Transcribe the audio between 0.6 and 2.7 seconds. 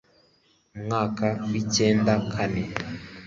mu mwaka w'icyenda kane